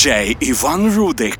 [0.00, 1.39] Діджей Іван Рудик.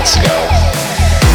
[0.00, 0.38] Let's go.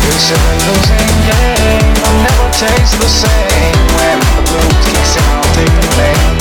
[0.10, 1.94] It's a losing game.
[2.02, 3.78] I'll never taste the same.
[3.94, 6.38] When the blues kicks I'll take the blame.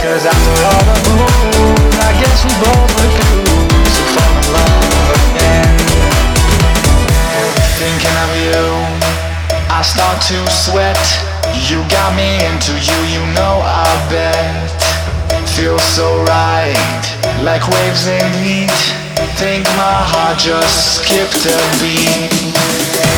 [0.00, 5.76] Cause after all the booze, I guess we both refuse to fall in love again.
[7.76, 8.64] Thinking of you,
[9.68, 11.04] I start to sweat.
[11.68, 14.72] You got me into you, you know I bet.
[15.52, 17.04] Feels so right,
[17.44, 19.07] like waves in heat.
[19.38, 22.26] Think my heart just skipped a beat.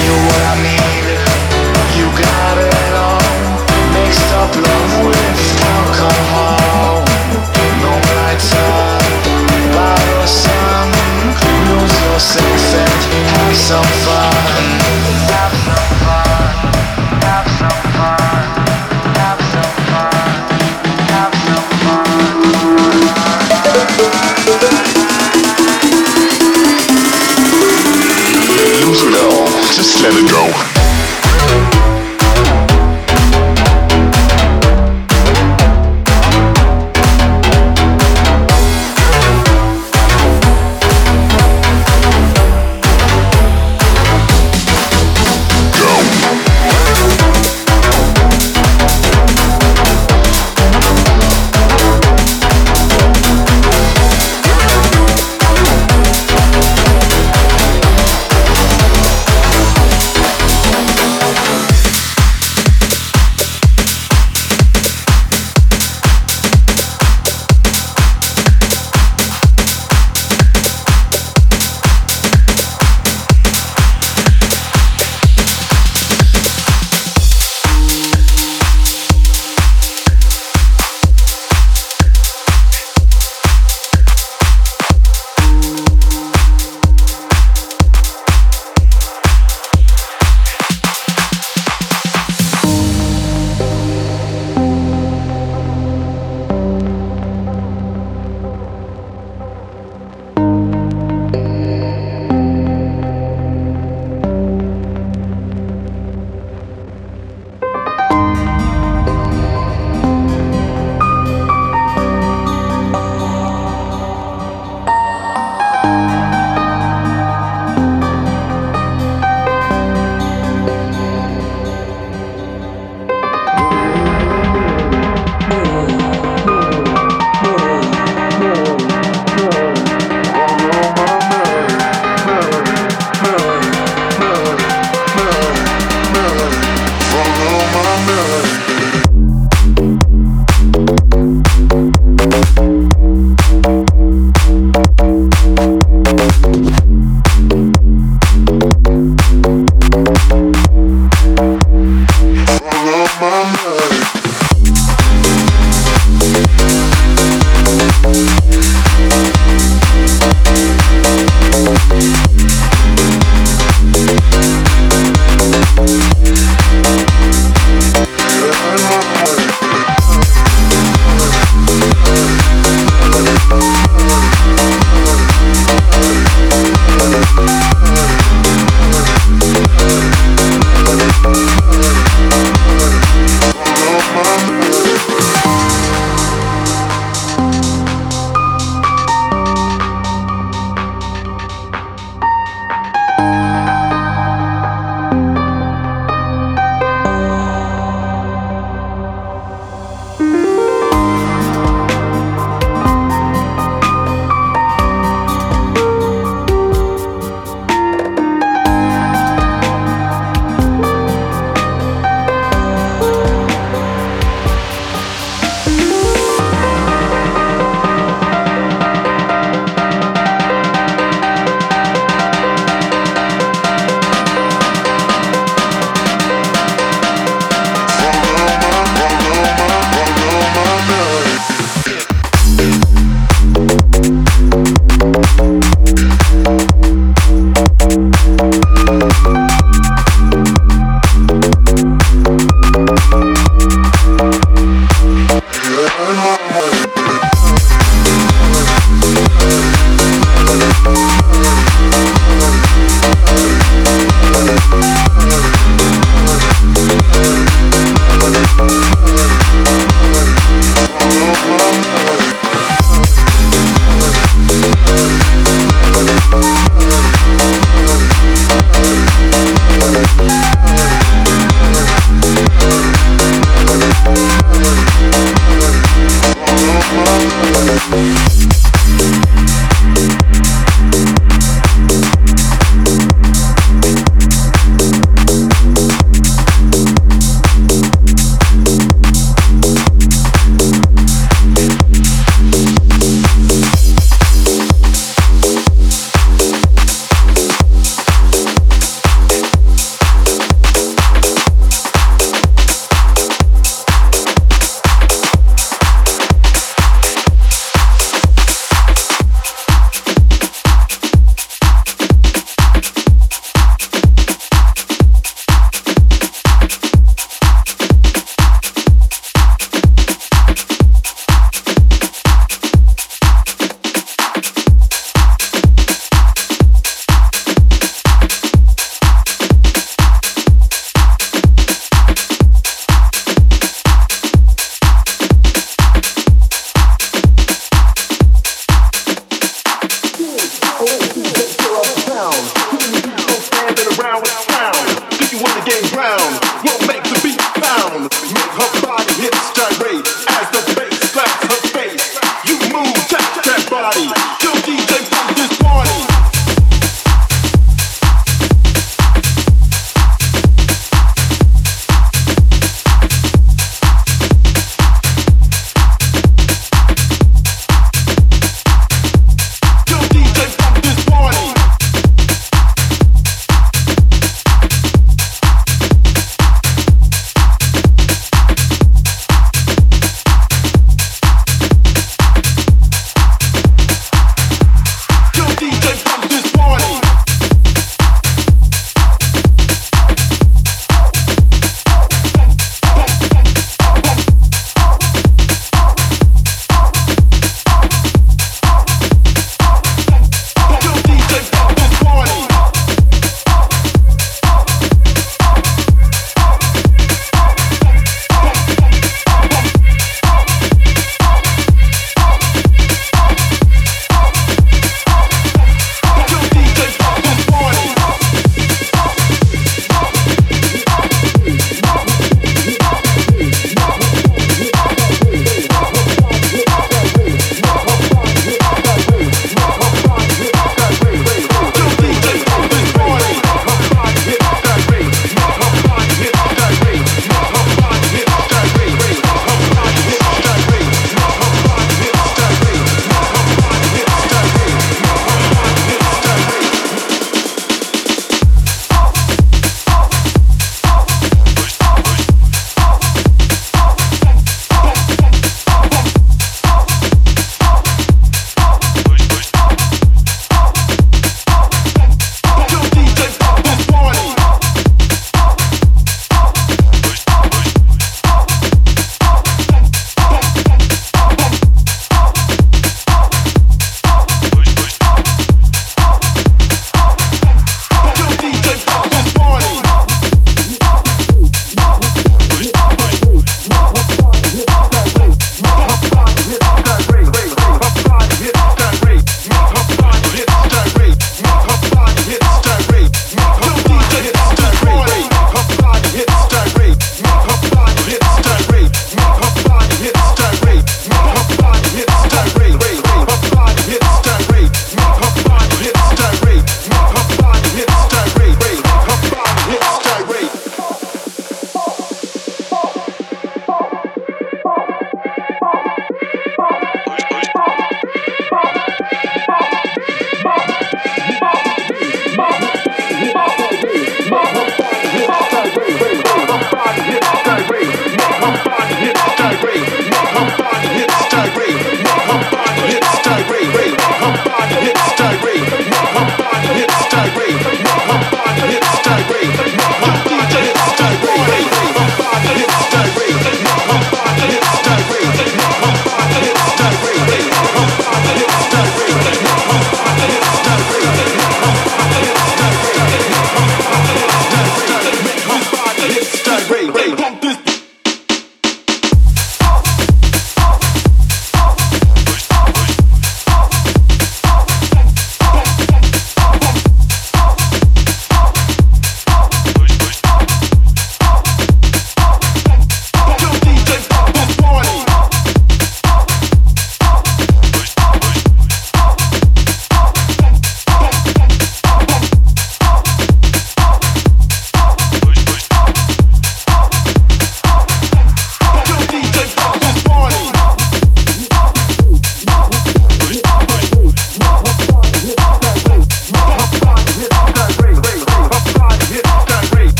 [0.00, 1.04] You're what I need,
[1.92, 3.20] you got it all.
[3.92, 5.40] Mixed up love with
[5.76, 7.04] alcohol.
[7.84, 9.04] No lights up
[9.76, 10.88] by the sun.
[11.68, 14.45] Lose yourself and have some fun.
[30.02, 30.75] Let it go.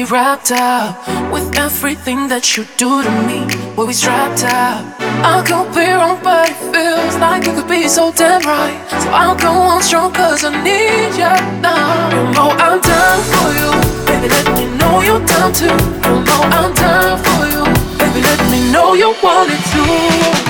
[0.00, 0.96] Me wrapped up
[1.32, 3.40] with everything that you do to me.
[3.76, 4.80] When we strapped up,
[5.32, 8.78] I could be wrong, but it feels like you could be so damn right.
[9.02, 12.08] So I'll go on strong, cause I need you now.
[12.14, 13.70] You know I'm down for you,
[14.08, 14.28] baby.
[14.36, 15.76] Let me know you're down too.
[16.08, 17.64] You know I'm down for you,
[17.98, 18.20] baby.
[18.28, 20.49] Let me know you want it too.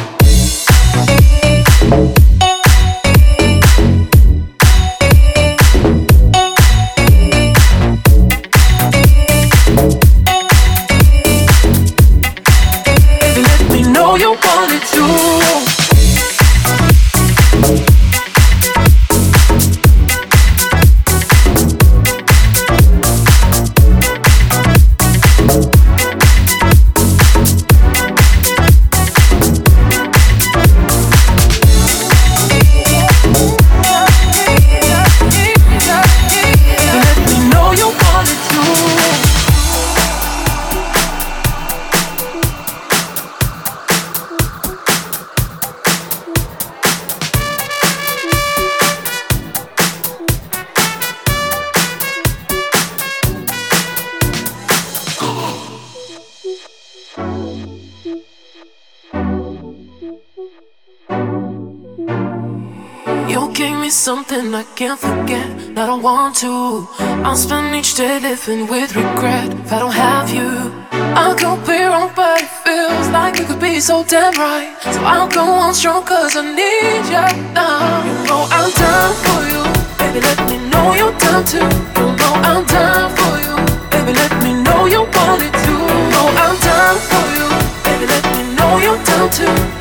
[66.01, 66.89] want to.
[67.25, 70.73] I'll spend each day living with regret if I don't have you.
[70.93, 74.77] I could be wrong, but it feels like it could be so damn right.
[74.81, 78.05] So I'll go on strong, cause I need you now.
[78.07, 79.63] You know I'm down for you,
[79.99, 80.21] baby.
[80.25, 81.59] Let me know you're down too.
[81.59, 83.55] You know I'm down for you,
[83.93, 84.13] baby.
[84.17, 85.85] Let me know you want it too.
[85.93, 87.47] You know I'm down for you,
[87.85, 88.07] baby.
[88.07, 89.80] Let me know you're down too.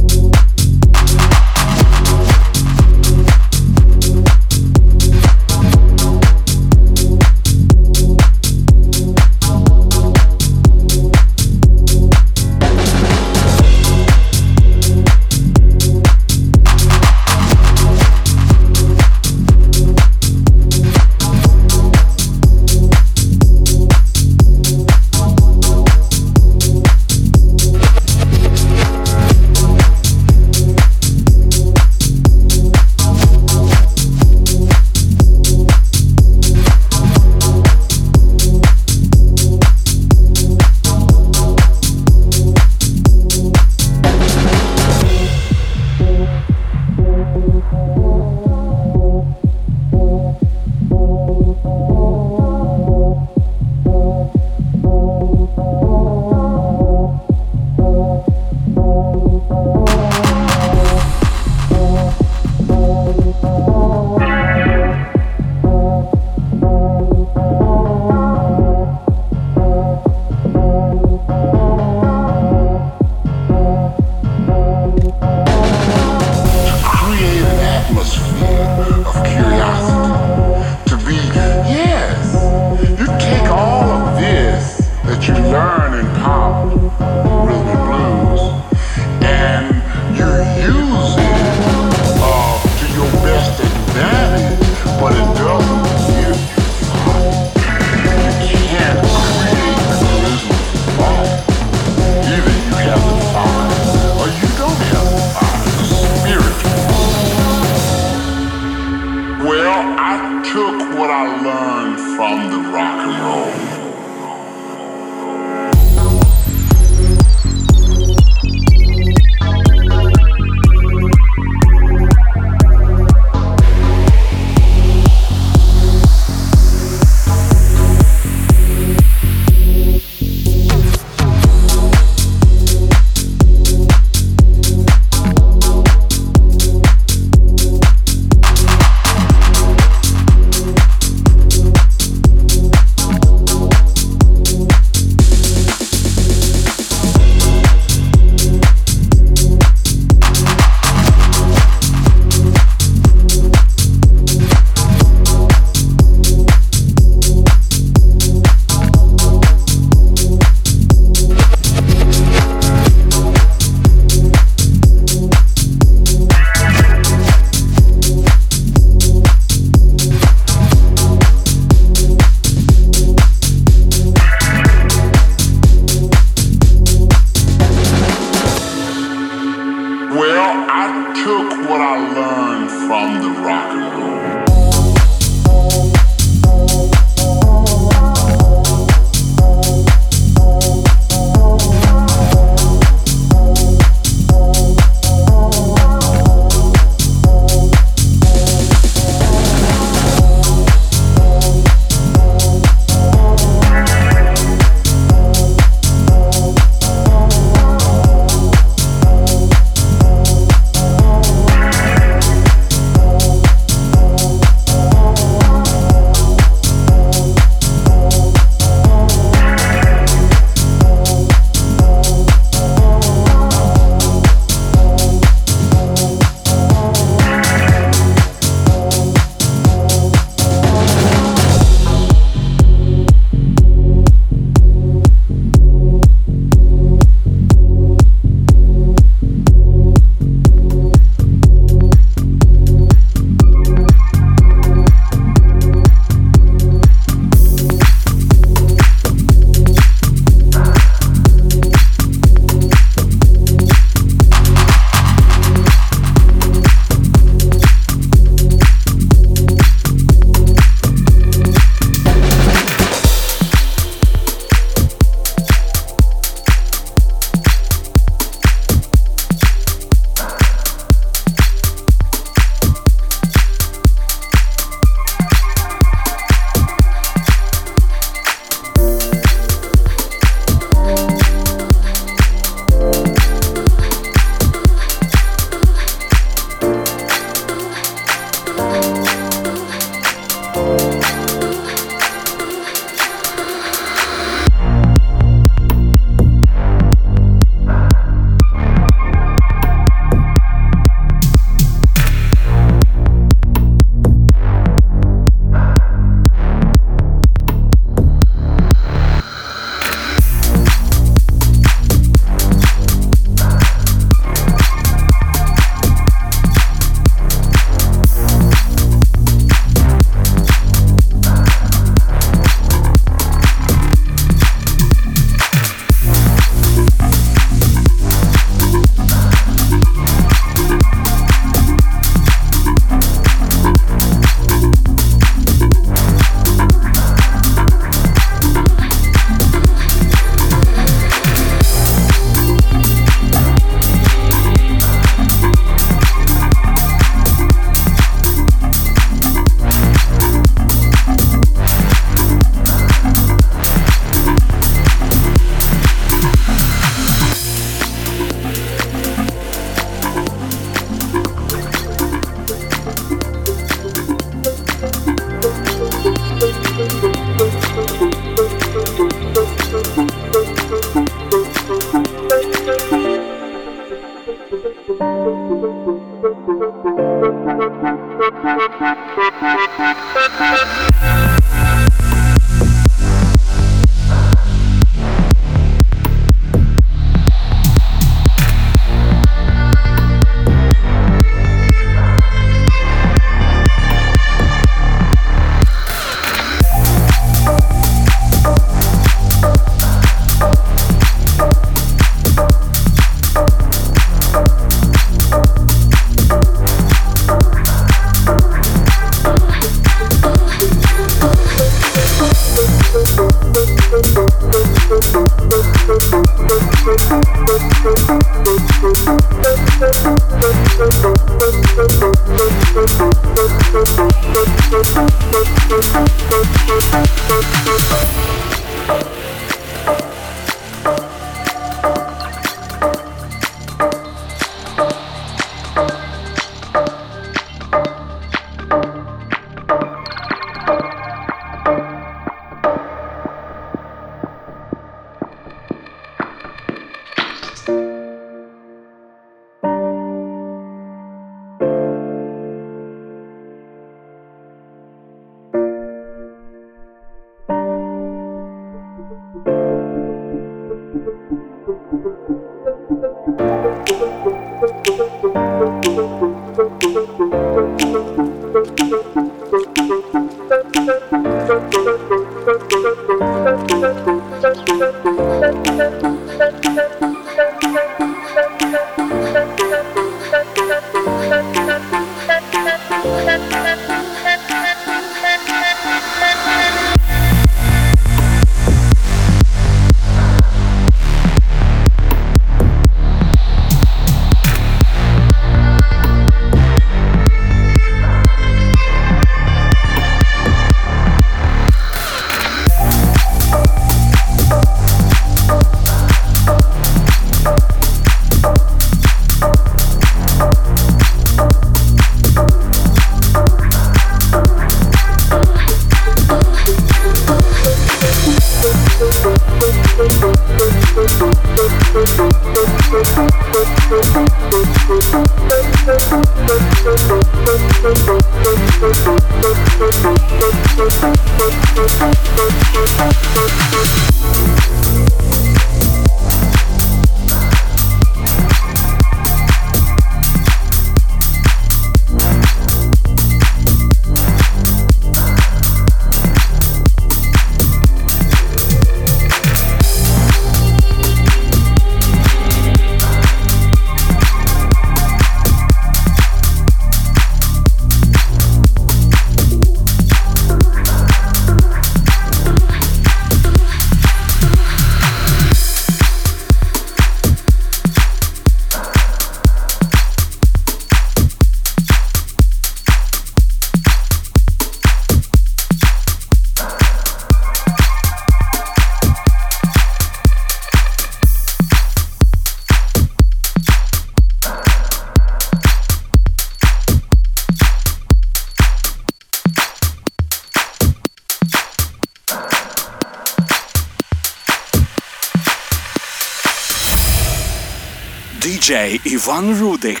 [598.71, 600.00] Диджей Іван Рудик.